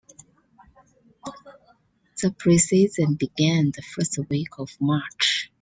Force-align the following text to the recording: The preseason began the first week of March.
The 2.23 2.29
preseason 2.29 3.19
began 3.19 3.69
the 3.69 3.83
first 3.83 4.17
week 4.31 4.57
of 4.57 4.71
March. 4.79 5.47